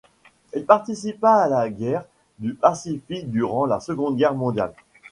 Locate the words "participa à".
0.65-1.47